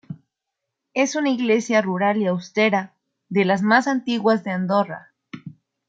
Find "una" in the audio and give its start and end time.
1.15-1.29